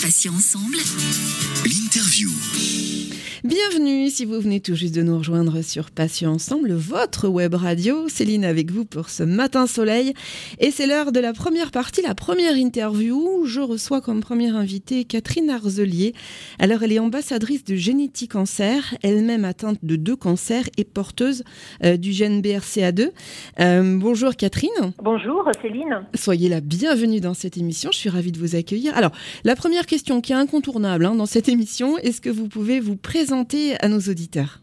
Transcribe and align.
Patients 0.00 0.34
ensemble. 0.34 0.76
L'interview. 1.64 2.30
Bienvenue 3.44 4.10
si 4.10 4.24
vous 4.24 4.40
venez 4.40 4.60
tout 4.60 4.74
juste 4.74 4.94
de 4.96 5.02
nous 5.02 5.16
rejoindre 5.16 5.62
sur 5.62 5.90
Passion 5.92 6.32
Ensemble, 6.32 6.72
votre 6.72 7.28
web 7.28 7.54
radio. 7.54 8.08
Céline 8.08 8.44
avec 8.44 8.72
vous 8.72 8.84
pour 8.84 9.10
ce 9.10 9.22
matin 9.22 9.68
soleil. 9.68 10.12
Et 10.58 10.72
c'est 10.72 10.88
l'heure 10.88 11.12
de 11.12 11.20
la 11.20 11.32
première 11.32 11.70
partie, 11.70 12.02
la 12.02 12.16
première 12.16 12.56
interview. 12.56 13.44
Je 13.46 13.60
reçois 13.60 14.00
comme 14.00 14.20
première 14.20 14.56
invitée 14.56 15.04
Catherine 15.04 15.50
Arzelier. 15.50 16.14
Alors 16.58 16.82
elle 16.82 16.92
est 16.92 16.98
ambassadrice 16.98 17.64
de 17.64 17.76
Génétique 17.76 18.32
Cancer, 18.32 18.96
elle-même 19.02 19.44
atteinte 19.44 19.78
de 19.84 19.94
deux 19.94 20.16
cancers 20.16 20.68
et 20.76 20.84
porteuse 20.84 21.44
euh, 21.84 21.96
du 21.96 22.12
gène 22.12 22.42
BRCA2. 22.42 23.10
Euh, 23.60 23.98
bonjour 23.98 24.34
Catherine. 24.34 24.92
Bonjour 25.00 25.48
Céline. 25.62 26.06
Soyez 26.14 26.48
la 26.48 26.60
bienvenue 26.60 27.20
dans 27.20 27.34
cette 27.34 27.56
émission. 27.56 27.90
Je 27.92 27.98
suis 27.98 28.10
ravie 28.10 28.32
de 28.32 28.38
vous 28.38 28.56
accueillir. 28.56 28.96
Alors 28.96 29.12
la 29.44 29.54
première 29.54 29.86
question 29.88 30.20
qui 30.20 30.32
est 30.32 30.36
incontournable 30.36 31.06
hein, 31.06 31.16
dans 31.16 31.26
cette 31.26 31.48
émission, 31.48 31.98
est-ce 31.98 32.20
que 32.20 32.30
vous 32.30 32.46
pouvez 32.46 32.78
vous 32.78 32.96
présenter 32.96 33.74
à 33.80 33.88
nos 33.88 33.98
auditeurs? 33.98 34.60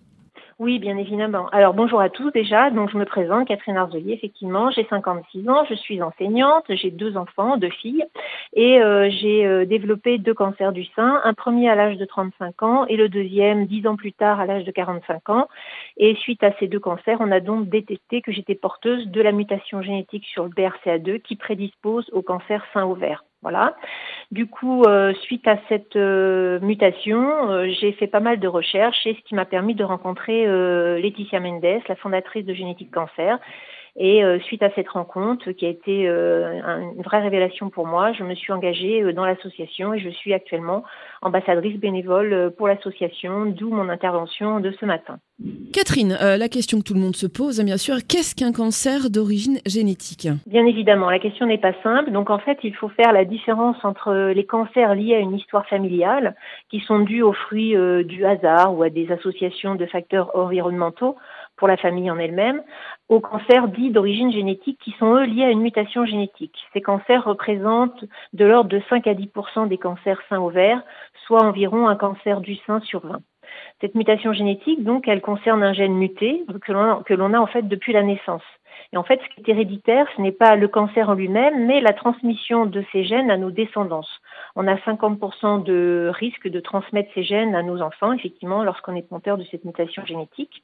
Oui, 0.58 0.80
bien 0.80 0.98
évidemment. 0.98 1.50
Alors 1.50 1.74
bonjour 1.74 2.00
à 2.00 2.10
tous 2.10 2.32
déjà. 2.32 2.70
Donc 2.70 2.90
je 2.90 2.98
me 2.98 3.04
présente, 3.04 3.46
Catherine 3.46 3.76
Arzelier, 3.76 4.14
effectivement. 4.14 4.72
J'ai 4.72 4.86
56 4.90 5.50
ans, 5.50 5.66
je 5.70 5.74
suis 5.76 6.02
enseignante, 6.02 6.64
j'ai 6.70 6.92
deux 6.92 7.18
enfants, 7.18 7.58
deux 7.58 7.72
filles, 7.72 8.06
et 8.54 8.80
euh, 8.82 9.10
j'ai 9.10 9.46
euh, 9.46 9.66
développé 9.66 10.18
deux 10.18 10.34
cancers 10.34 10.72
du 10.72 10.86
sein. 10.96 11.20
Un 11.26 11.34
premier 11.34 11.70
à 11.70 11.76
l'âge 11.76 11.98
de 11.98 12.06
35 12.06 12.64
ans 12.64 12.86
et 12.88 12.96
le 12.96 13.10
deuxième 13.10 13.66
dix 13.66 13.86
ans 13.86 13.98
plus 13.98 14.14
tard 14.14 14.40
à 14.40 14.46
l'âge 14.46 14.64
de 14.64 14.72
45 14.72 15.30
ans. 15.30 15.50
Et 15.98 16.16
suite 16.16 16.42
à 16.42 16.54
ces 16.58 16.68
deux 16.68 16.80
cancers, 16.80 17.18
on 17.20 17.32
a 17.32 17.42
donc 17.42 17.68
détecté 17.68 18.22
que 18.22 18.32
j'étais 18.32 18.56
porteuse 18.56 19.08
de 19.08 19.22
la 19.22 19.34
mutation 19.34 19.82
génétique 19.82 20.24
sur 20.24 20.46
le 20.46 20.52
BRCA2 20.52 21.20
qui 21.20 21.36
prédispose 21.36 22.10
au 22.14 22.22
cancer 22.22 22.64
sein-ovaire. 22.74 23.26
Voilà. 23.46 23.76
Du 24.32 24.48
coup, 24.48 24.86
euh, 24.86 25.14
suite 25.22 25.48
à 25.48 25.58
cette 25.70 25.96
euh, 25.96 26.60
mutation, 26.62 27.52
euh, 27.52 27.68
j'ai 27.80 27.92
fait 27.92 28.08
pas 28.08 28.20
mal 28.20 28.40
de 28.40 28.48
recherches 28.48 29.06
et 29.06 29.14
ce 29.14 29.22
qui 29.22 29.36
m'a 29.36 29.46
permis 29.46 29.76
de 29.76 29.84
rencontrer 29.84 30.48
Laetitia 31.00 31.40
Mendes, 31.40 31.84
la 31.88 31.96
fondatrice 31.96 32.44
de 32.44 32.56
Génétique 32.56 32.92
Cancer, 32.92 33.38
et 33.98 34.24
euh, 34.24 34.40
suite 34.42 34.62
à 34.62 34.70
cette 34.76 34.90
rencontre, 34.90 35.52
qui 35.52 35.66
a 35.66 35.70
été 35.70 36.08
euh, 36.08 36.60
une 36.96 37.02
vraie 37.02 37.22
révélation 37.22 37.70
pour 37.70 37.88
moi, 37.88 38.12
je 38.12 38.24
me 38.24 38.36
suis 38.36 38.52
engagée 38.52 39.02
euh, 39.02 39.14
dans 39.14 39.26
l'association 39.26 39.94
et 39.94 40.00
je 40.00 40.10
suis 40.10 40.34
actuellement 40.34 40.84
ambassadrice 41.22 41.80
bénévole 41.80 42.54
pour 42.58 42.68
l'association, 42.68 43.46
d'où 43.46 43.70
mon 43.70 43.88
intervention 43.88 44.60
de 44.60 44.72
ce 44.80 44.86
matin. 44.86 45.20
Catherine, 45.74 46.18
la 46.22 46.48
question 46.48 46.80
que 46.80 46.84
tout 46.84 46.94
le 46.94 47.00
monde 47.00 47.16
se 47.16 47.28
pose, 47.28 47.62
bien 47.62 47.78
sûr, 47.78 47.96
qu'est-ce 48.08 48.36
qu'un 48.36 48.54
cancer 48.54 49.10
d'origine 49.10 49.60
génétique? 49.66 50.30
Bien 50.46 50.66
évidemment, 50.66 51.10
la 51.10 51.20
question 51.20 51.46
n'est 51.46 51.58
pas 51.58 51.74
simple. 51.84 52.12
Donc 52.12 52.30
en 52.30 52.40
fait, 52.40 52.58
il 52.64 52.74
faut 52.74 52.88
faire 52.90 53.12
la 53.12 53.26
différence 53.26 53.76
entre 53.84 54.32
les 54.34 54.46
cancers 54.46 54.96
liés 54.96 55.16
à 55.16 55.20
une 55.20 55.36
histoire 55.36 55.68
familiale, 55.68 56.36
qui 56.70 56.80
sont 56.80 57.00
dus 57.00 57.22
aux 57.22 57.34
fruits 57.34 57.76
du 58.06 58.26
hasard 58.26 58.78
ou 58.78 58.84
à 58.84 58.90
des 58.90 59.12
associations 59.12 59.76
de 59.76 59.86
facteurs 59.86 60.32
environnementaux, 60.36 61.18
pour 61.58 61.68
la 61.68 61.78
famille 61.78 62.12
en 62.12 62.18
elle-même, 62.18 62.62
aux 63.10 63.20
cancers 63.20 63.68
dits 63.70 63.92
d'origine 63.92 64.32
génétique 64.32 64.80
qui 64.84 64.92
sont 65.00 65.16
eux 65.16 65.24
liés 65.24 65.44
à 65.44 65.52
une 65.52 65.62
mutation 65.62 66.06
génétique. 66.06 66.58
Ces 66.74 66.82
cancers 66.82 67.24
représentent 67.24 68.04
de 68.34 68.46
l'ordre 68.46 68.70
de 68.70 68.82
5 68.90 69.08
à 69.08 69.14
10% 69.14 69.68
des 69.68 69.78
cancers 69.78 70.22
sein-ovaire, 70.30 70.82
soit 71.26 71.44
environ 71.44 71.88
un 71.88 71.96
cancer 71.96 72.42
du 72.42 72.56
sein 72.68 72.80
sur 72.82 73.06
20. 73.06 73.22
Cette 73.82 73.96
mutation 73.96 74.34
génétique, 74.34 74.84
donc, 74.84 75.08
elle 75.08 75.22
concerne 75.22 75.64
un 75.64 75.74
gène 75.74 75.94
muté 75.94 76.44
que 76.62 77.14
l'on 77.14 77.34
a 77.34 77.40
en 77.40 77.48
fait 77.48 77.68
depuis 77.68 77.94
la 77.94 78.04
naissance. 78.04 78.44
Et 78.94 78.98
en 78.98 79.04
fait, 79.04 79.20
ce 79.22 79.36
qui 79.36 79.50
est 79.50 79.54
héréditaire, 79.54 80.08
ce 80.16 80.22
n'est 80.22 80.32
pas 80.32 80.56
le 80.56 80.68
cancer 80.68 81.10
en 81.10 81.14
lui-même, 81.14 81.66
mais 81.66 81.82
la 81.82 81.94
transmission 81.94 82.66
de 82.66 82.84
ces 82.92 83.04
gènes 83.04 83.32
à 83.32 83.38
nos 83.38 83.52
descendants. 83.52 84.06
On 84.56 84.68
a 84.68 84.76
50% 84.76 85.64
de 85.64 86.12
risque 86.14 86.48
de 86.48 86.60
transmettre 86.60 87.12
ces 87.14 87.24
gènes 87.24 87.56
à 87.56 87.64
nos 87.64 87.82
enfants, 87.82 88.14
effectivement, 88.14 88.64
lorsqu'on 88.64 88.96
est 88.96 89.08
porteur 89.08 89.38
de 89.38 89.44
cette 89.52 89.66
mutation 89.66 90.06
génétique. 90.06 90.64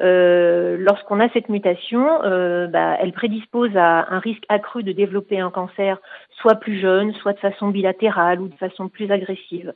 Euh, 0.00 0.76
lorsqu'on 0.78 1.20
a 1.20 1.28
cette 1.30 1.48
mutation, 1.48 2.22
euh, 2.24 2.66
bah, 2.66 2.96
elle 3.00 3.12
prédispose 3.12 3.76
à 3.76 4.12
un 4.12 4.18
risque 4.18 4.44
accru 4.48 4.82
de 4.82 4.92
développer 4.92 5.38
un 5.38 5.50
cancer, 5.50 5.98
soit 6.40 6.54
plus 6.56 6.80
jeune, 6.80 7.12
soit 7.14 7.34
de 7.34 7.38
façon 7.38 7.68
bilatérale 7.68 8.40
ou 8.40 8.48
de 8.48 8.54
façon 8.54 8.88
plus 8.88 9.10
agressive. 9.10 9.74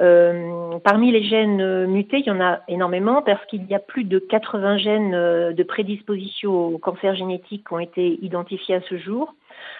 Euh, 0.00 0.78
parmi 0.84 1.10
les 1.10 1.24
gènes 1.24 1.86
mutés, 1.86 2.18
il 2.18 2.26
y 2.26 2.30
en 2.30 2.40
a 2.40 2.60
énormément 2.68 3.22
parce 3.22 3.44
qu'il 3.46 3.64
y 3.66 3.74
a 3.74 3.80
plus 3.80 4.04
de 4.04 4.20
80 4.20 4.78
gènes 4.78 5.10
de 5.54 5.62
prédisposition 5.64 6.52
au 6.52 6.78
cancer 6.78 7.16
génétique 7.16 7.66
qui 7.66 7.74
ont 7.74 7.80
été 7.80 8.18
identifiés 8.22 8.76
à 8.76 8.80
ce 8.82 8.96
jour. 8.96 9.34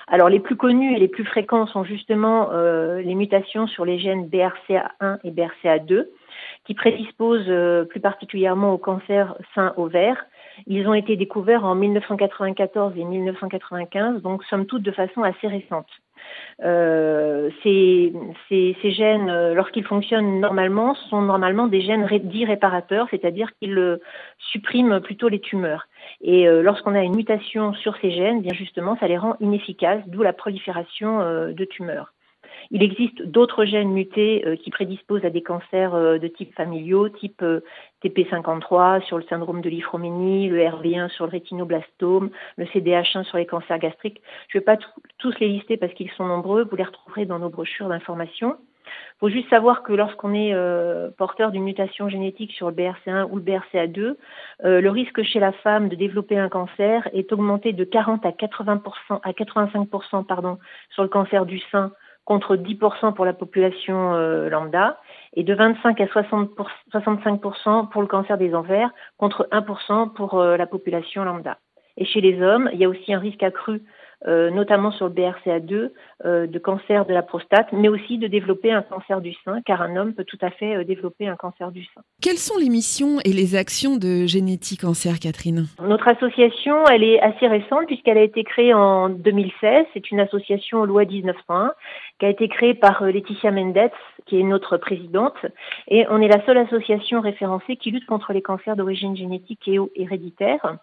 Alors 0.08 0.28
les 0.28 0.40
plus 0.40 0.56
connus 0.56 0.96
et 0.96 0.98
les 0.98 1.06
plus 1.06 1.24
fréquents 1.24 1.66
sont 1.66 1.84
justement 1.84 2.50
les 2.50 3.14
mutations 3.14 3.68
sur 3.68 3.84
les 3.84 4.00
gènes 4.00 4.26
BRCA1 4.26 5.18
et 5.22 5.30
BRCA2 5.30 6.06
qui 6.68 6.74
prédisposent 6.74 7.48
euh, 7.48 7.84
plus 7.84 7.98
particulièrement 7.98 8.74
au 8.74 8.78
cancer 8.78 9.34
sein-ovaire. 9.54 10.26
Ils 10.66 10.86
ont 10.86 10.92
été 10.92 11.16
découverts 11.16 11.64
en 11.64 11.74
1994 11.74 12.92
et 12.94 13.04
1995, 13.04 14.20
donc 14.20 14.44
somme 14.44 14.66
toute 14.66 14.82
de 14.82 14.90
façon 14.90 15.22
assez 15.22 15.48
récente. 15.48 15.88
Euh, 16.62 17.48
ces, 17.62 18.12
ces, 18.50 18.76
ces, 18.82 18.90
gènes, 18.90 19.30
euh, 19.30 19.54
lorsqu'ils 19.54 19.86
fonctionnent 19.86 20.40
normalement, 20.40 20.94
sont 21.08 21.22
normalement 21.22 21.68
des 21.68 21.80
gènes 21.80 22.06
dits 22.24 22.44
réparateurs, 22.44 23.06
c'est-à-dire 23.10 23.48
qu'ils 23.58 23.78
euh, 23.78 23.96
suppriment 24.52 25.00
plutôt 25.00 25.28
les 25.28 25.40
tumeurs. 25.40 25.86
Et 26.20 26.46
lorsqu'on 26.46 26.94
a 26.94 27.02
une 27.02 27.16
mutation 27.16 27.72
sur 27.74 27.96
ces 28.02 28.10
gènes, 28.10 28.42
bien 28.42 28.52
justement, 28.52 28.96
ça 28.98 29.08
les 29.08 29.16
rend 29.16 29.36
inefficaces, 29.40 30.02
d'où 30.06 30.22
la 30.22 30.32
prolifération 30.32 31.20
de 31.52 31.64
tumeurs. 31.64 32.12
Il 32.70 32.82
existe 32.82 33.22
d'autres 33.22 33.64
gènes 33.64 33.92
mutés 33.92 34.44
euh, 34.46 34.56
qui 34.56 34.70
prédisposent 34.70 35.24
à 35.24 35.30
des 35.30 35.42
cancers 35.42 35.94
euh, 35.94 36.18
de 36.18 36.28
type 36.28 36.54
familiaux, 36.54 37.08
type 37.08 37.40
euh, 37.42 37.60
TP53 38.04 39.02
sur 39.06 39.16
le 39.16 39.24
syndrome 39.24 39.62
de 39.62 39.70
l'ifroménie, 39.70 40.48
le 40.48 40.60
RV1 40.60 41.08
sur 41.08 41.24
le 41.24 41.30
rétinoblastome, 41.30 42.30
le 42.56 42.64
CDH1 42.66 43.24
sur 43.24 43.38
les 43.38 43.46
cancers 43.46 43.78
gastriques. 43.78 44.20
Je 44.48 44.58
ne 44.58 44.60
vais 44.60 44.64
pas 44.64 44.76
tous 45.18 45.34
les 45.40 45.48
lister 45.48 45.78
parce 45.78 45.94
qu'ils 45.94 46.10
sont 46.10 46.26
nombreux, 46.26 46.64
vous 46.64 46.76
les 46.76 46.84
retrouverez 46.84 47.24
dans 47.24 47.38
nos 47.38 47.48
brochures 47.48 47.88
d'information. 47.88 48.56
Il 48.86 49.18
faut 49.20 49.28
juste 49.30 49.50
savoir 49.50 49.82
que 49.82 49.92
lorsqu'on 49.92 50.32
est 50.32 50.54
porteur 51.18 51.50
d'une 51.50 51.64
mutation 51.64 52.08
génétique 52.08 52.52
sur 52.52 52.70
le 52.70 52.74
BRCA1 52.74 53.28
ou 53.30 53.36
le 53.36 53.42
BRCA2, 53.42 54.14
le 54.64 54.88
risque 54.88 55.22
chez 55.24 55.40
la 55.40 55.52
femme 55.52 55.90
de 55.90 55.96
développer 55.96 56.38
un 56.38 56.48
cancer 56.48 57.06
est 57.12 57.30
augmenté 57.30 57.74
de 57.74 57.84
40 57.84 58.24
à 58.24 58.32
80 58.32 58.82
à 59.22 59.32
85 59.34 59.88
pardon, 60.26 60.58
sur 60.88 61.02
le 61.02 61.10
cancer 61.10 61.44
du 61.44 61.58
sein 61.70 61.92
contre 62.28 62.56
10% 62.56 63.14
pour 63.14 63.24
la 63.24 63.32
population 63.32 64.14
euh, 64.14 64.50
lambda 64.50 65.00
et 65.32 65.44
de 65.44 65.54
25 65.54 65.98
à 65.98 66.06
60 66.08 66.50
65% 66.92 67.88
pour 67.88 68.02
le 68.02 68.06
cancer 68.06 68.36
des 68.36 68.52
ovaires 68.52 68.90
contre 69.16 69.48
1% 69.50 70.12
pour 70.12 70.38
euh, 70.38 70.58
la 70.58 70.66
population 70.66 71.24
lambda. 71.24 71.56
Et 71.96 72.04
chez 72.04 72.20
les 72.20 72.42
hommes, 72.42 72.68
il 72.74 72.80
y 72.80 72.84
a 72.84 72.88
aussi 72.90 73.14
un 73.14 73.18
risque 73.18 73.42
accru 73.42 73.80
euh, 74.26 74.50
notamment 74.50 74.90
sur 74.90 75.06
le 75.06 75.14
BRCA2, 75.14 75.90
euh, 76.24 76.48
de 76.48 76.58
cancer 76.58 77.06
de 77.06 77.14
la 77.14 77.22
prostate, 77.22 77.68
mais 77.72 77.88
aussi 77.88 78.18
de 78.18 78.26
développer 78.26 78.72
un 78.72 78.82
cancer 78.82 79.20
du 79.20 79.32
sein, 79.44 79.60
car 79.64 79.80
un 79.80 79.94
homme 79.94 80.12
peut 80.12 80.24
tout 80.24 80.38
à 80.40 80.50
fait 80.50 80.74
euh, 80.74 80.82
développer 80.84 81.28
un 81.28 81.36
cancer 81.36 81.70
du 81.70 81.84
sein. 81.84 82.00
Quelles 82.20 82.38
sont 82.38 82.58
les 82.58 82.68
missions 82.68 83.20
et 83.24 83.32
les 83.32 83.54
actions 83.54 83.96
de 83.96 84.26
Génétique 84.26 84.80
Cancer, 84.80 85.20
Catherine? 85.20 85.66
Notre 85.80 86.08
association, 86.08 86.84
elle 86.86 87.04
est 87.04 87.20
assez 87.20 87.46
récente 87.46 87.86
puisqu'elle 87.86 88.18
a 88.18 88.22
été 88.22 88.42
créée 88.42 88.74
en 88.74 89.08
2016. 89.08 89.86
C'est 89.94 90.10
une 90.10 90.18
association 90.18 90.84
loi 90.84 91.04
1901 91.04 91.72
qui 92.18 92.26
a 92.26 92.28
été 92.28 92.48
créée 92.48 92.74
par 92.74 93.04
Laetitia 93.04 93.52
Mendes, 93.52 93.92
qui 94.26 94.40
est 94.40 94.42
notre 94.42 94.78
présidente, 94.78 95.46
et 95.86 96.06
on 96.10 96.20
est 96.20 96.28
la 96.28 96.44
seule 96.44 96.58
association 96.58 97.20
référencée 97.20 97.76
qui 97.76 97.92
lutte 97.92 98.06
contre 98.06 98.32
les 98.32 98.42
cancers 98.42 98.74
d'origine 98.74 99.16
génétique 99.16 99.68
et 99.68 99.78
héréditaire. 99.94 100.78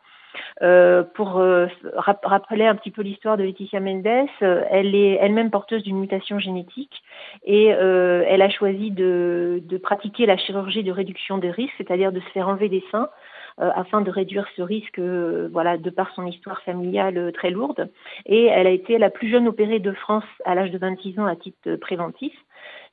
Euh, 0.62 1.04
pour 1.04 1.38
euh, 1.38 1.68
rappeler 1.96 2.66
un 2.66 2.76
petit 2.76 2.92
peu 2.92 3.02
l'histoire 3.02 3.38
de 3.38 3.44
Laetitia 3.44 3.80
Mendes, 3.80 4.28
euh, 4.42 4.64
elle 4.70 4.96
est 4.96 5.18
elle-même 5.22 5.52
porteuse 5.52 5.84
d'une 5.84 6.00
mutation 6.00 6.40
génétique 6.40 7.04
et 7.44 7.68
elle 7.68 8.42
a 8.42 8.50
choisi 8.50 8.92
de, 8.92 9.62
de, 9.64 9.78
pratiquer 9.78 10.26
la 10.26 10.38
chirurgie 10.38 10.84
de 10.84 10.92
réduction 10.92 11.38
des 11.38 11.52
risques, 11.52 11.74
c'est-à-dire 11.78 12.12
de 12.12 12.20
se 12.20 12.30
faire 12.30 12.48
enlever 12.48 12.70
des 12.70 12.84
seins 12.92 13.10
afin 13.58 14.02
de 14.02 14.12
réduire 14.12 14.46
ce 14.56 14.62
risque, 14.62 15.00
voilà, 15.00 15.78
de 15.78 15.90
par 15.90 16.14
son 16.14 16.26
histoire 16.26 16.62
familiale 16.64 17.32
très 17.34 17.52
lourde. 17.52 17.90
Et 18.26 18.46
elle 18.46 18.68
a 18.68 18.72
été 18.72 18.98
la 18.98 19.10
plus 19.10 19.30
jeune 19.30 19.48
opérée 19.48 19.80
de 19.80 19.92
France 19.92 20.26
à 20.44 20.56
l'âge 20.56 20.72
de 20.72 20.78
26 20.78 21.20
ans 21.20 21.26
à 21.26 21.36
titre 21.36 21.76
préventif. 21.76 22.34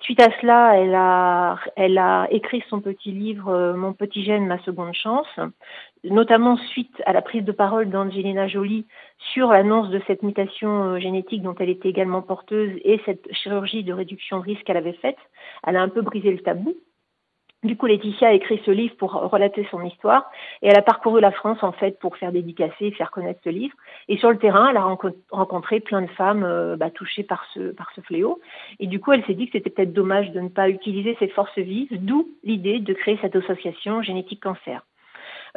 Suite 0.03 0.21
à 0.21 0.31
cela, 0.41 0.77
elle 0.77 0.97
a, 0.97 1.61
elle 1.77 1.97
a 1.97 2.27
écrit 2.33 2.63
son 2.69 2.81
petit 2.81 3.13
livre 3.13 3.49
euh, 3.51 3.75
Mon 3.75 3.93
petit 3.93 4.25
gène, 4.25 4.47
ma 4.47 4.59
seconde 4.65 4.95
chance, 4.95 5.29
notamment 6.03 6.57
suite 6.57 7.01
à 7.07 7.13
la 7.13 7.23
prise 7.23 7.45
de 7.45 7.53
parole 7.53 7.89
d'Angelina 7.89 8.49
Jolie 8.49 8.85
sur 9.33 9.53
l'annonce 9.53 9.91
de 9.91 10.03
cette 10.09 10.25
mutation 10.25 10.95
euh, 10.95 10.99
génétique 10.99 11.43
dont 11.43 11.55
elle 11.61 11.71
était 11.71 11.89
également 11.89 12.21
porteuse 12.21 12.73
et 12.83 13.01
cette 13.05 13.33
chirurgie 13.33 13.85
de 13.85 13.93
réduction 13.93 14.41
de 14.41 14.45
risque 14.45 14.65
qu'elle 14.65 14.77
avait 14.77 14.93
faite. 14.95 15.19
Elle 15.65 15.77
a 15.77 15.83
un 15.83 15.89
peu 15.89 16.03
brisé 16.03 16.33
le 16.33 16.41
tabou. 16.41 16.75
Du 17.63 17.77
coup, 17.77 17.87
Laetitia 17.87 18.29
a 18.29 18.33
écrit 18.33 18.61
ce 18.67 18.73
livre 18.73 18.97
pour 18.97 19.13
relater 19.13 19.65
son 19.71 19.85
histoire 19.85 20.29
et 20.63 20.69
elle 20.69 20.77
a 20.77 20.83
parcouru 20.83 21.21
la 21.21 21.31
France 21.31 21.63
en 21.63 21.71
fait 21.71 21.97
pour 22.01 22.17
faire 22.17 22.33
dédicacer, 22.33 22.91
faire 22.91 23.13
connaître 23.13 23.41
ce 23.45 23.51
livre. 23.51 23.75
Et 24.09 24.17
sur 24.17 24.31
le 24.31 24.39
terrain, 24.39 24.71
elle 24.71 24.77
a 24.77 24.97
rencontré 25.31 25.79
plein 25.79 26.03
de 26.03 26.11
femmes 26.11 26.43
euh, 26.43 26.77
bah, 26.77 26.91
touchées 26.91 27.23
par 27.23 27.47
ce 27.55 28.01
fléau. 28.03 28.41
Et 28.81 28.89
du 28.89 28.99
coup, 28.99 29.13
elle 29.13 29.25
s'est 29.27 29.35
dit 29.35 29.47
que 29.47 29.53
c'était 29.53 29.71
peut-être 29.71 29.93
dommage 29.93 30.33
de 30.33 30.41
ne 30.41 30.49
pas 30.49 30.69
utiliser 30.69 31.17
ses 31.21 31.29
forces 31.29 31.57
vives, 31.57 32.05
d'où 32.05 32.29
l'idée 32.43 32.81
de 32.81 32.93
créer 32.95 33.17
cette 33.23 33.37
association 33.37 34.03
Génétique 34.03 34.43
Cancer. 34.43 34.83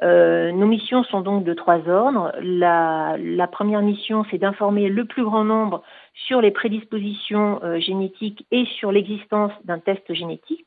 Euh, 0.03 0.51
nos 0.51 0.67
missions 0.67 1.03
sont 1.03 1.21
donc 1.21 1.43
de 1.43 1.53
trois 1.53 1.87
ordres. 1.87 2.33
La, 2.41 3.15
la 3.17 3.47
première 3.47 3.81
mission, 3.81 4.25
c'est 4.29 4.37
d'informer 4.37 4.89
le 4.89 5.05
plus 5.05 5.23
grand 5.23 5.43
nombre 5.43 5.81
sur 6.13 6.41
les 6.41 6.51
prédispositions 6.51 7.61
euh, 7.63 7.79
génétiques 7.79 8.45
et 8.51 8.65
sur 8.65 8.91
l'existence 8.91 9.51
d'un 9.63 9.79
test 9.79 10.13
génétique. 10.13 10.65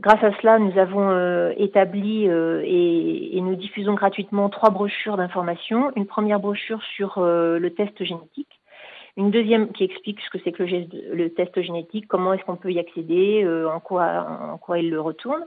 Grâce 0.00 0.22
à 0.22 0.30
cela, 0.40 0.58
nous 0.58 0.78
avons 0.78 1.08
euh, 1.08 1.52
établi 1.56 2.28
euh, 2.28 2.62
et, 2.66 3.40
nous 3.40 3.56
diffusons 3.56 3.94
gratuitement 3.94 4.50
trois 4.50 4.68
brochures 4.68 5.16
d'information. 5.16 5.90
Une 5.96 6.06
première 6.06 6.38
brochure 6.38 6.82
sur 6.82 7.18
euh, 7.18 7.58
le 7.58 7.72
test 7.72 8.04
génétique, 8.04 8.60
une 9.16 9.30
deuxième 9.30 9.72
qui 9.72 9.84
explique 9.84 10.20
ce 10.20 10.28
que 10.28 10.38
c'est 10.44 10.52
que 10.52 10.64
le, 10.64 11.28
test 11.30 11.62
génétique, 11.62 12.06
comment 12.08 12.34
est-ce 12.34 12.44
qu'on 12.44 12.56
peut 12.56 12.72
y 12.72 12.78
accéder, 12.78 13.48
en, 13.72 13.80
quoi, 13.80 14.26
en 14.52 14.58
quoi 14.58 14.78
il 14.78 14.90
le 14.90 15.00
retourne. 15.00 15.42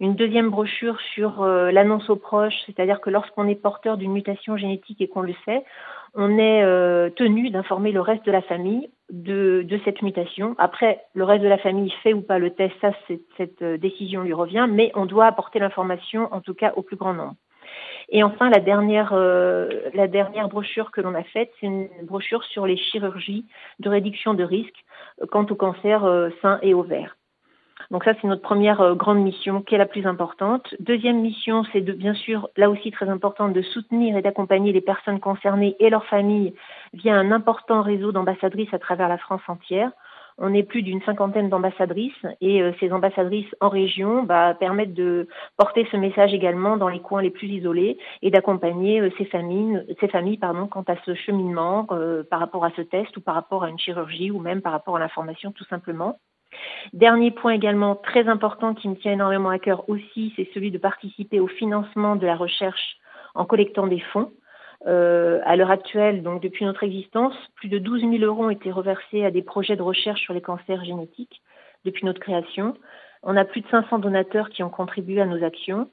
Une 0.00 0.16
deuxième 0.16 0.50
brochure 0.50 0.98
sur 1.14 1.44
l'annonce 1.44 2.10
aux 2.10 2.16
proches, 2.16 2.58
c'est-à-dire 2.66 3.00
que 3.00 3.10
lorsqu'on 3.10 3.46
est 3.46 3.54
porteur 3.54 3.96
d'une 3.96 4.12
mutation 4.12 4.56
génétique 4.56 5.00
et 5.00 5.06
qu'on 5.06 5.20
le 5.20 5.34
sait, 5.44 5.62
on 6.14 6.36
est 6.36 6.62
tenu 7.14 7.50
d'informer 7.50 7.92
le 7.92 8.00
reste 8.00 8.26
de 8.26 8.32
la 8.32 8.42
famille 8.42 8.90
de, 9.12 9.80
cette 9.84 10.02
mutation. 10.02 10.56
Après, 10.58 11.04
le 11.14 11.24
reste 11.24 11.42
de 11.42 11.48
la 11.48 11.58
famille 11.58 11.92
fait 12.02 12.14
ou 12.14 12.22
pas 12.22 12.38
le 12.38 12.50
test, 12.50 12.74
ça, 12.80 12.92
cette 13.36 13.62
euh, 13.62 13.76
décision 13.76 14.22
lui 14.22 14.32
revient, 14.32 14.66
mais 14.68 14.90
on 14.94 15.06
doit 15.06 15.26
apporter 15.26 15.58
l'information, 15.58 16.28
en 16.32 16.40
tout 16.40 16.54
cas, 16.54 16.72
au 16.76 16.82
plus 16.82 16.96
grand 16.96 17.12
nombre. 17.12 17.34
Et 18.08 18.22
enfin, 18.22 18.50
la 18.50 18.58
dernière, 18.58 19.12
euh, 19.12 19.68
la 19.94 20.08
dernière 20.08 20.48
brochure 20.48 20.90
que 20.90 21.00
l'on 21.00 21.14
a 21.14 21.22
faite, 21.22 21.50
c'est 21.60 21.66
une 21.66 21.88
brochure 22.02 22.42
sur 22.44 22.66
les 22.66 22.76
chirurgies 22.76 23.46
de 23.78 23.88
réduction 23.88 24.34
de 24.34 24.44
risque 24.44 24.84
quant 25.30 25.46
au 25.48 25.54
cancer 25.54 26.30
sein 26.42 26.58
et 26.62 26.74
ovaire. 26.74 27.16
Donc 27.90 28.04
ça, 28.04 28.12
c'est 28.20 28.26
notre 28.26 28.42
première 28.42 28.80
euh, 28.80 28.94
grande 28.94 29.18
mission 29.18 29.62
qui 29.62 29.74
est 29.74 29.78
la 29.78 29.86
plus 29.86 30.06
importante. 30.06 30.74
Deuxième 30.80 31.20
mission, 31.20 31.64
c'est 31.72 31.80
bien 31.80 32.14
sûr, 32.14 32.48
là 32.56 32.70
aussi 32.70 32.90
très 32.90 33.08
importante, 33.08 33.52
de 33.52 33.62
soutenir 33.62 34.16
et 34.16 34.22
d'accompagner 34.22 34.72
les 34.72 34.80
personnes 34.80 35.20
concernées 35.20 35.76
et 35.80 35.90
leurs 35.90 36.06
familles 36.06 36.54
via 36.94 37.14
un 37.14 37.32
important 37.32 37.82
réseau 37.82 38.12
d'ambassadrices 38.12 38.72
à 38.72 38.78
travers 38.78 39.08
la 39.08 39.18
France 39.18 39.42
entière. 39.48 39.90
On 40.38 40.54
est 40.54 40.62
plus 40.62 40.82
d'une 40.82 41.02
cinquantaine 41.02 41.50
d'ambassadrices 41.50 42.26
et 42.40 42.62
euh, 42.62 42.72
ces 42.80 42.90
ambassadrices 42.90 43.54
en 43.60 43.68
région 43.68 44.22
bah, 44.22 44.54
permettent 44.54 44.94
de 44.94 45.28
porter 45.58 45.86
ce 45.92 45.96
message 45.96 46.32
également 46.32 46.78
dans 46.78 46.88
les 46.88 47.00
coins 47.00 47.20
les 47.20 47.30
plus 47.30 47.48
isolés 47.48 47.98
et 48.22 48.30
d'accompagner 48.30 49.00
euh, 49.00 49.10
ces 49.18 49.26
familles, 49.26 49.84
ces 50.00 50.08
familles 50.08 50.38
pardon, 50.38 50.66
quant 50.66 50.84
à 50.88 50.96
ce 51.04 51.14
cheminement 51.14 51.86
par 52.30 52.40
rapport 52.40 52.64
à 52.64 52.70
ce 52.76 52.80
test 52.80 53.14
ou 53.16 53.20
par 53.20 53.34
rapport 53.34 53.64
à 53.64 53.68
une 53.68 53.78
chirurgie 53.78 54.30
ou 54.30 54.38
même 54.38 54.62
par 54.62 54.72
rapport 54.72 54.96
à 54.96 55.00
l'information 55.00 55.52
tout 55.52 55.64
simplement. 55.64 56.18
Dernier 56.92 57.30
point 57.30 57.52
également 57.52 57.94
très 57.96 58.28
important 58.28 58.74
qui 58.74 58.88
me 58.88 58.96
tient 58.96 59.12
énormément 59.12 59.50
à 59.50 59.58
cœur 59.58 59.88
aussi, 59.88 60.32
c'est 60.36 60.48
celui 60.52 60.70
de 60.70 60.78
participer 60.78 61.40
au 61.40 61.46
financement 61.46 62.16
de 62.16 62.26
la 62.26 62.36
recherche 62.36 62.96
en 63.34 63.44
collectant 63.44 63.86
des 63.86 64.00
fonds. 64.00 64.30
Euh, 64.86 65.40
à 65.44 65.54
l'heure 65.54 65.70
actuelle, 65.70 66.22
donc 66.22 66.42
depuis 66.42 66.64
notre 66.64 66.82
existence, 66.82 67.34
plus 67.54 67.68
de 67.68 67.78
12 67.78 68.00
000 68.00 68.14
euros 68.24 68.46
ont 68.46 68.50
été 68.50 68.72
reversés 68.72 69.24
à 69.24 69.30
des 69.30 69.42
projets 69.42 69.76
de 69.76 69.82
recherche 69.82 70.20
sur 70.20 70.34
les 70.34 70.40
cancers 70.40 70.84
génétiques 70.84 71.40
depuis 71.84 72.04
notre 72.04 72.20
création. 72.20 72.74
On 73.22 73.36
a 73.36 73.44
plus 73.44 73.60
de 73.60 73.68
500 73.68 74.00
donateurs 74.00 74.48
qui 74.48 74.62
ont 74.64 74.70
contribué 74.70 75.20
à 75.20 75.26
nos 75.26 75.44
actions 75.44 75.88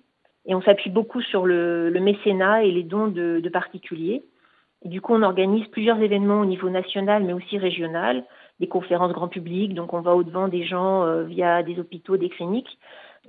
et 0.48 0.56
on 0.56 0.62
s'appuie 0.62 0.90
beaucoup 0.90 1.22
sur 1.22 1.46
le, 1.46 1.92
mécénat 2.02 2.64
et 2.64 2.72
les 2.72 2.84
dons 2.84 3.08
de, 3.08 3.48
particuliers. 3.50 4.24
Du 4.84 5.02
coup, 5.02 5.14
on 5.14 5.22
organise 5.22 5.68
plusieurs 5.68 6.02
événements 6.02 6.42
au 6.42 6.46
niveau 6.46 6.70
national 6.70 7.24
mais 7.24 7.34
aussi 7.34 7.60
régional 7.60 8.24
des 8.60 8.68
conférences 8.68 9.14
grand 9.14 9.28
public, 9.28 9.74
donc 9.74 9.94
on 9.94 10.02
va 10.02 10.16
au-devant 10.16 10.48
des 10.48 10.64
gens 10.64 11.04
euh, 11.04 11.24
via 11.24 11.64
des 11.64 11.80
hôpitaux, 11.80 12.18
des 12.18 12.30
cliniques, 12.30 12.78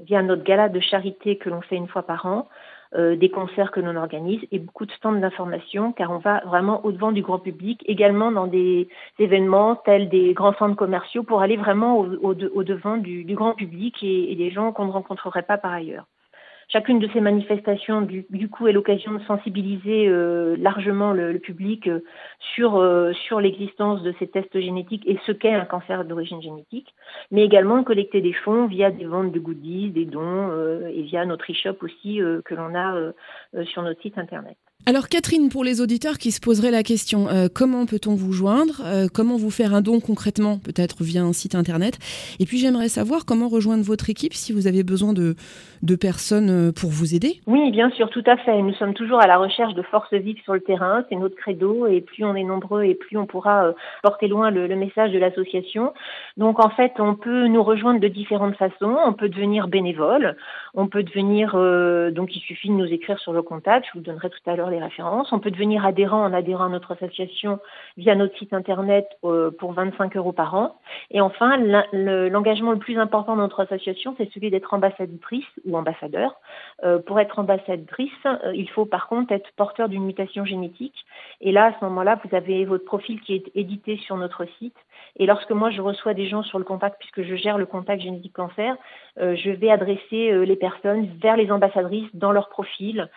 via 0.00 0.22
notre 0.22 0.42
gala 0.42 0.68
de 0.68 0.80
charité 0.80 1.36
que 1.36 1.50
l'on 1.50 1.60
fait 1.60 1.76
une 1.76 1.88
fois 1.88 2.02
par 2.02 2.26
an, 2.26 2.48
euh, 2.96 3.14
des 3.14 3.30
concerts 3.30 3.70
que 3.70 3.78
l'on 3.80 3.94
organise 3.94 4.40
et 4.50 4.58
beaucoup 4.58 4.84
de 4.84 4.90
stands 4.92 5.12
d'information 5.12 5.92
car 5.92 6.10
on 6.10 6.18
va 6.18 6.40
vraiment 6.44 6.84
au-devant 6.84 7.12
du 7.12 7.22
grand 7.22 7.38
public, 7.38 7.84
également 7.86 8.32
dans 8.32 8.48
des 8.48 8.88
événements 9.20 9.76
tels 9.76 10.08
des 10.08 10.34
grands 10.34 10.54
centres 10.54 10.76
commerciaux 10.76 11.22
pour 11.22 11.40
aller 11.40 11.56
vraiment 11.56 11.98
au-devant 11.98 12.96
du, 12.96 13.24
du, 13.24 13.34
grand 13.34 13.54
public 13.54 14.02
et 14.02 14.34
des 14.34 14.50
gens 14.50 14.72
qu'on 14.72 14.86
ne 14.86 14.92
rencontrerait 14.92 15.42
pas 15.42 15.58
par 15.58 15.72
ailleurs. 15.72 16.06
Chacune 16.72 17.00
de 17.00 17.08
ces 17.12 17.20
manifestations, 17.20 18.00
du, 18.00 18.24
du 18.30 18.48
coup, 18.48 18.68
est 18.68 18.72
l'occasion 18.72 19.12
de 19.12 19.22
sensibiliser 19.24 20.06
euh, 20.06 20.56
largement 20.56 21.12
le, 21.12 21.32
le 21.32 21.38
public 21.40 21.88
euh, 21.88 21.98
sur, 22.54 22.76
euh, 22.76 23.12
sur 23.12 23.40
l'existence 23.40 24.04
de 24.04 24.14
ces 24.20 24.28
tests 24.28 24.60
génétiques 24.60 25.02
et 25.04 25.18
ce 25.26 25.32
qu'est 25.32 25.52
un 25.52 25.64
cancer 25.64 26.04
d'origine 26.04 26.40
génétique, 26.40 26.94
mais 27.32 27.44
également 27.44 27.78
de 27.78 27.84
collecter 27.84 28.20
des 28.20 28.32
fonds 28.32 28.66
via 28.66 28.92
des 28.92 29.04
ventes 29.04 29.32
de 29.32 29.40
goodies, 29.40 29.90
des 29.90 30.04
dons 30.04 30.50
et 30.86 31.02
via 31.02 31.24
notre 31.24 31.50
e-shop 31.50 31.76
aussi 31.82 32.20
que 32.44 32.54
l'on 32.54 32.74
a 32.74 33.12
sur 33.64 33.82
notre 33.82 34.00
site 34.00 34.18
internet. 34.18 34.56
Alors 34.86 35.08
Catherine, 35.08 35.50
pour 35.50 35.62
les 35.62 35.82
auditeurs 35.82 36.16
qui 36.16 36.30
se 36.30 36.40
poseraient 36.40 36.70
la 36.70 36.82
question, 36.82 37.28
euh, 37.28 37.48
comment 37.54 37.84
peut-on 37.84 38.14
vous 38.14 38.32
joindre 38.32 38.80
euh, 38.82 39.08
Comment 39.12 39.36
vous 39.36 39.50
faire 39.50 39.74
un 39.74 39.82
don 39.82 40.00
concrètement, 40.00 40.58
peut-être 40.58 41.04
via 41.04 41.22
un 41.22 41.34
site 41.34 41.54
internet 41.54 41.98
Et 42.40 42.46
puis 42.46 42.56
j'aimerais 42.56 42.88
savoir 42.88 43.26
comment 43.26 43.48
rejoindre 43.48 43.84
votre 43.84 44.08
équipe 44.08 44.32
si 44.32 44.54
vous 44.54 44.66
avez 44.66 44.82
besoin 44.82 45.12
de, 45.12 45.36
de 45.82 45.96
personnes 45.96 46.48
euh, 46.48 46.72
pour 46.72 46.88
vous 46.88 47.14
aider. 47.14 47.40
Oui, 47.46 47.70
bien 47.70 47.90
sûr, 47.90 48.08
tout 48.08 48.24
à 48.24 48.38
fait. 48.38 48.56
Nous 48.62 48.72
sommes 48.72 48.94
toujours 48.94 49.20
à 49.20 49.26
la 49.26 49.36
recherche 49.36 49.74
de 49.74 49.82
forces 49.82 50.14
vives 50.14 50.42
sur 50.44 50.54
le 50.54 50.60
terrain. 50.60 51.04
C'est 51.10 51.16
notre 51.16 51.36
credo 51.36 51.86
et 51.86 52.00
plus 52.00 52.24
on 52.24 52.34
est 52.34 52.42
nombreux 52.42 52.84
et 52.84 52.94
plus 52.94 53.18
on 53.18 53.26
pourra 53.26 53.74
porter 54.02 54.28
loin 54.28 54.50
le, 54.50 54.66
le 54.66 54.76
message 54.76 55.12
de 55.12 55.18
l'association. 55.18 55.92
Donc 56.38 56.58
en 56.58 56.70
fait, 56.70 56.94
on 56.98 57.16
peut 57.16 57.48
nous 57.48 57.62
rejoindre 57.62 58.00
de 58.00 58.08
différentes 58.08 58.56
façons. 58.56 58.96
On 59.06 59.12
peut 59.12 59.28
devenir 59.28 59.68
bénévole. 59.68 60.36
On 60.74 60.86
peut 60.86 61.02
devenir, 61.02 61.52
donc 62.12 62.36
il 62.36 62.40
suffit 62.40 62.68
de 62.68 62.74
nous 62.74 62.92
écrire 62.92 63.18
sur 63.18 63.32
le 63.32 63.42
contact. 63.42 63.86
Je 63.86 63.98
vous 63.98 64.04
donnerai 64.04 64.30
tout 64.30 64.50
à 64.50 64.56
l'heure 64.56 64.70
les 64.70 64.82
références. 64.82 65.32
On 65.32 65.40
peut 65.40 65.50
devenir 65.50 65.84
adhérent 65.84 66.24
en 66.24 66.32
adhérant 66.32 66.64
à 66.64 66.68
notre 66.68 66.92
association 66.92 67.58
via 67.96 68.14
notre 68.14 68.36
site 68.38 68.52
internet 68.52 69.06
euh, 69.24 69.50
pour 69.50 69.72
25 69.72 70.16
euros 70.16 70.32
par 70.32 70.54
an. 70.54 70.76
Et 71.10 71.20
enfin, 71.20 71.56
l'engagement 71.92 72.72
le 72.72 72.78
plus 72.78 72.98
important 72.98 73.36
de 73.36 73.40
notre 73.40 73.60
association, 73.60 74.14
c'est 74.18 74.30
celui 74.32 74.50
d'être 74.50 74.72
ambassadrice 74.74 75.44
ou 75.64 75.76
ambassadeur. 75.76 76.34
Euh, 76.84 76.98
pour 76.98 77.20
être 77.20 77.38
ambassadrice, 77.38 78.10
euh, 78.26 78.52
il 78.54 78.68
faut 78.70 78.86
par 78.86 79.08
contre 79.08 79.32
être 79.32 79.50
porteur 79.56 79.88
d'une 79.88 80.04
mutation 80.04 80.44
génétique. 80.44 81.04
Et 81.40 81.52
là, 81.52 81.66
à 81.66 81.78
ce 81.78 81.84
moment-là, 81.84 82.20
vous 82.24 82.34
avez 82.36 82.64
votre 82.64 82.84
profil 82.84 83.20
qui 83.20 83.34
est 83.34 83.50
édité 83.54 83.96
sur 83.98 84.16
notre 84.16 84.46
site. 84.58 84.76
Et 85.16 85.26
lorsque 85.26 85.50
moi, 85.50 85.70
je 85.70 85.80
reçois 85.80 86.14
des 86.14 86.28
gens 86.28 86.42
sur 86.42 86.58
le 86.58 86.64
contact, 86.64 86.96
puisque 86.98 87.22
je 87.22 87.34
gère 87.34 87.58
le 87.58 87.66
contact 87.66 88.00
génétique 88.00 88.32
cancer, 88.32 88.76
je 89.16 89.50
vais 89.50 89.70
adresser 89.70 90.46
les 90.46 90.56
personnes 90.60 91.08
vers 91.20 91.36
les 91.36 91.50
ambassadrices 91.50 92.08
dans 92.14 92.30
leur 92.30 92.48
profil 92.48 93.08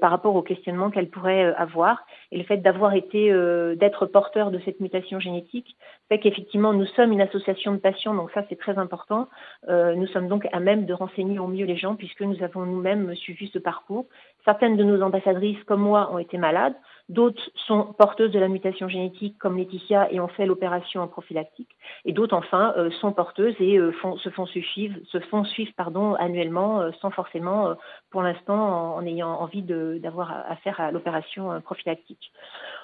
par 0.00 0.10
rapport 0.10 0.34
au 0.36 0.42
questionnement 0.42 0.90
qu'elle 0.90 1.08
pourrait 1.08 1.44
euh, 1.44 1.54
avoir. 1.56 2.04
Et 2.32 2.38
le 2.38 2.44
fait 2.44 2.58
d'avoir 2.58 2.94
été, 2.94 3.30
euh, 3.30 3.74
d'être 3.76 4.06
porteur 4.06 4.50
de 4.50 4.58
cette 4.64 4.80
mutation 4.80 5.20
génétique 5.20 5.76
fait 6.08 6.18
qu'effectivement, 6.18 6.72
nous 6.72 6.86
sommes 6.86 7.12
une 7.12 7.20
association 7.20 7.72
de 7.72 7.78
patients, 7.78 8.14
donc 8.14 8.30
ça 8.32 8.44
c'est 8.48 8.58
très 8.58 8.78
important. 8.78 9.28
Euh, 9.68 9.94
nous 9.94 10.06
sommes 10.08 10.28
donc 10.28 10.46
à 10.52 10.60
même 10.60 10.86
de 10.86 10.92
renseigner 10.92 11.38
au 11.38 11.46
mieux 11.46 11.66
les 11.66 11.76
gens 11.76 11.94
puisque 11.94 12.22
nous 12.22 12.42
avons 12.42 12.64
nous-mêmes 12.66 13.14
suivi 13.14 13.48
ce 13.52 13.58
parcours. 13.58 14.06
Certaines 14.44 14.76
de 14.76 14.84
nos 14.84 15.02
ambassadrices, 15.02 15.62
comme 15.64 15.82
moi, 15.82 16.10
ont 16.12 16.18
été 16.18 16.38
malades. 16.38 16.74
D'autres 17.10 17.42
sont 17.66 17.92
porteuses 17.98 18.30
de 18.30 18.38
la 18.38 18.46
mutation 18.46 18.88
génétique, 18.88 19.36
comme 19.40 19.56
Laetitia, 19.56 20.12
et 20.12 20.20
ont 20.20 20.28
fait 20.28 20.46
l'opération 20.46 21.00
en 21.00 21.08
prophylactique. 21.08 21.68
Et 22.04 22.12
d'autres, 22.12 22.36
enfin, 22.36 22.72
euh, 22.76 22.88
sont 23.00 23.10
porteuses 23.10 23.56
et 23.58 23.78
euh, 23.78 23.92
se 24.18 24.28
font 24.28 24.46
suivre, 24.46 24.94
se 25.08 25.18
font 25.18 25.42
suivre 25.42 25.72
pardon, 25.76 26.14
annuellement, 26.14 26.80
euh, 26.80 26.92
sans 27.00 27.10
forcément, 27.10 27.74
pour 28.12 28.22
l'instant, 28.22 28.94
en, 28.94 29.04
ayant 29.04 29.30
envie 29.30 29.62
d'avoir 29.62 30.44
affaire 30.48 30.80
à 30.80 30.92
l'opération 30.92 31.60
prophylactique. 31.62 32.30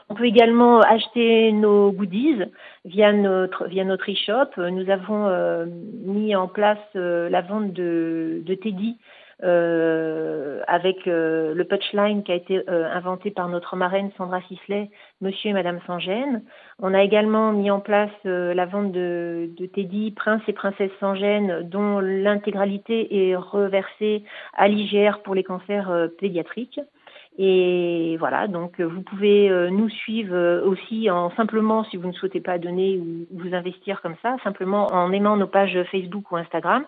On 0.09 0.17
peut 0.17 0.27
également 0.27 0.81
acheter 0.81 1.53
nos 1.53 1.93
goodies 1.93 2.43
via 2.85 3.13
notre 3.13 3.67
via 3.67 3.85
notre 3.85 4.11
e-shop. 4.11 4.61
Nous 4.61 4.91
avons 4.91 5.67
mis 6.05 6.35
en 6.35 6.49
place 6.49 6.79
la 6.95 7.43
vente 7.43 7.73
de, 7.73 8.43
Teddy 8.61 8.99
avec 10.67 11.07
euh, 11.07 11.55
le 11.55 11.65
punchline 11.65 12.23
qui 12.23 12.33
a 12.33 12.35
été 12.35 12.63
euh, 12.69 12.91
inventé 12.93 13.31
par 13.31 13.49
notre 13.49 13.77
marraine 13.77 14.11
Sandra 14.17 14.41
Sisley, 14.43 14.91
Monsieur 15.21 15.51
et 15.51 15.53
Madame 15.53 15.81
Sans-Gêne. 15.87 16.43
On 16.81 16.93
a 16.93 17.03
également 17.03 17.53
mis 17.53 17.71
en 17.71 17.81
place 17.81 18.11
euh, 18.27 18.53
la 18.55 18.67
vente 18.67 18.93
de, 18.93 19.49
de, 19.57 19.67
Teddy 19.67 20.11
Prince 20.11 20.43
et 20.49 20.53
Princesse 20.53 20.91
Sans-Gêne, 21.01 21.63
dont 21.69 22.01
l'intégralité 22.01 23.29
est 23.31 23.37
reversée 23.37 24.25
à 24.55 24.69
l'IGR 24.69 25.23
pour 25.23 25.35
les 25.35 25.45
cancers 25.45 26.09
pédiatriques. 26.19 26.81
Et 27.39 28.17
voilà, 28.19 28.49
donc 28.49 28.81
vous 28.81 29.03
pouvez 29.03 29.51
nous 29.71 29.91
suivre 29.91 30.63
aussi 30.65 31.11
en 31.11 31.31
simplement, 31.33 31.85
si 31.85 31.99
vous 31.99 32.09
ne 32.09 32.15
souhaitez 32.15 32.41
pas 32.41 32.57
donner 32.57 32.99
ou 32.99 33.27
vous 33.31 33.55
investir 33.55 34.01
comme 34.01 34.17
ça, 34.23 34.37
simplement 34.43 34.87
en 34.87 35.13
aimant 35.13 35.37
nos 35.37 35.47
pages 35.47 35.79
Facebook 35.91 36.33
ou 36.33 36.37
Instagram. 36.37 36.87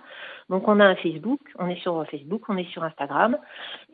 Donc 0.48 0.66
on 0.66 0.80
a 0.80 0.86
un 0.86 0.96
Facebook, 0.96 1.40
on 1.58 1.68
est 1.68 1.78
sur 1.80 2.02
Facebook, 2.10 2.44
on 2.48 2.56
est 2.56 2.70
sur 2.70 2.82
Instagram 2.82 3.36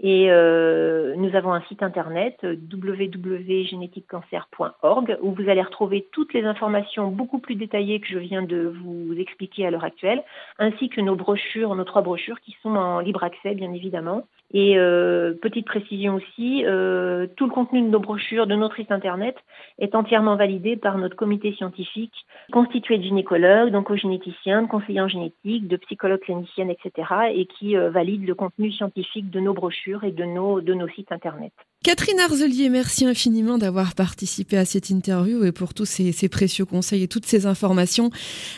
et 0.00 0.30
euh, 0.30 1.16
nous 1.16 1.34
avons 1.34 1.52
un 1.52 1.62
site 1.62 1.82
internet 1.82 2.36
www.génétiquecancer.org 2.44 5.18
où 5.20 5.32
vous 5.32 5.48
allez 5.48 5.62
retrouver 5.62 6.06
toutes 6.12 6.32
les 6.32 6.44
informations 6.44 7.08
beaucoup 7.08 7.40
plus 7.40 7.56
détaillées 7.56 7.98
que 7.98 8.06
je 8.06 8.18
viens 8.18 8.42
de 8.42 8.72
vous 8.82 9.14
expliquer 9.18 9.66
à 9.66 9.70
l'heure 9.70 9.84
actuelle, 9.84 10.22
ainsi 10.58 10.88
que 10.88 11.00
nos 11.00 11.16
brochures, 11.16 11.74
nos 11.74 11.84
trois 11.84 12.02
brochures 12.02 12.40
qui 12.40 12.56
sont 12.62 12.76
en 12.76 13.00
libre 13.00 13.24
accès 13.24 13.54
bien 13.54 13.72
évidemment. 13.72 14.22
Et 14.52 14.78
euh, 14.78 15.32
petite 15.42 15.66
précision 15.66 16.14
aussi, 16.14 16.64
euh, 16.64 17.26
tout 17.36 17.46
le 17.46 17.50
contenu 17.50 17.82
de 17.82 17.88
nos 17.88 17.98
brochures, 17.98 18.46
de 18.46 18.54
notre 18.54 18.76
site 18.76 18.92
internet, 18.92 19.36
est 19.80 19.96
entièrement 19.96 20.36
validé 20.36 20.76
par 20.76 20.96
notre 20.96 21.16
comité 21.16 21.52
scientifique 21.54 22.14
constitué 22.52 22.98
de 22.98 23.02
gynécologues, 23.02 23.70
d'oncogénéticiens, 23.70 24.62
de 24.62 24.68
conseillers 24.68 25.00
en 25.00 25.08
génétique, 25.08 25.66
de 25.66 25.76
psychologues 25.76 26.22
cliniciennes, 26.44 26.70
etc., 26.70 27.08
et 27.34 27.46
qui 27.46 27.76
euh, 27.76 27.90
valide 27.90 28.26
le 28.26 28.34
contenu 28.34 28.70
scientifique 28.72 29.30
de 29.30 29.40
nos 29.40 29.54
brochures 29.54 30.04
et 30.04 30.12
de 30.12 30.24
nos, 30.24 30.60
de 30.60 30.74
nos 30.74 30.88
sites 30.88 31.12
internet. 31.12 31.52
Catherine 31.82 32.18
Arzelier, 32.20 32.70
merci 32.70 33.04
infiniment 33.04 33.58
d'avoir 33.58 33.94
participé 33.94 34.56
à 34.56 34.64
cette 34.64 34.88
interview 34.88 35.44
et 35.44 35.52
pour 35.52 35.74
tous 35.74 35.84
ces, 35.84 36.28
précieux 36.28 36.64
conseils 36.64 37.02
et 37.02 37.08
toutes 37.08 37.26
ces 37.26 37.44
informations. 37.44 38.08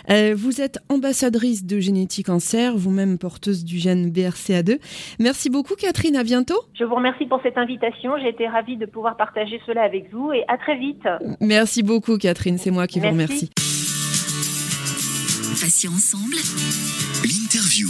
vous 0.08 0.60
êtes 0.60 0.78
ambassadrice 0.88 1.66
de 1.66 1.80
Génétique 1.80 2.26
Cancer, 2.26 2.76
vous-même 2.76 3.18
porteuse 3.18 3.64
du 3.64 3.78
gène 3.78 4.10
BRCA2. 4.10 4.78
Merci 5.18 5.50
beaucoup 5.50 5.74
Catherine, 5.74 6.14
à 6.14 6.22
bientôt. 6.22 6.60
Je 6.74 6.84
vous 6.84 6.94
remercie 6.94 7.26
pour 7.26 7.40
cette 7.42 7.58
invitation. 7.58 8.16
J'ai 8.22 8.28
été 8.28 8.46
ravie 8.46 8.76
de 8.76 8.86
pouvoir 8.86 9.16
partager 9.16 9.60
cela 9.66 9.82
avec 9.82 10.08
vous 10.12 10.32
et 10.32 10.44
à 10.46 10.56
très 10.56 10.76
vite. 10.76 11.08
Merci 11.40 11.82
beaucoup 11.82 12.18
Catherine, 12.18 12.58
c'est 12.58 12.70
moi 12.70 12.86
qui 12.86 13.00
vous 13.00 13.08
remercie. 13.08 13.50
Patients 15.60 15.88
ensemble, 15.94 16.36
l'interview. 17.24 17.88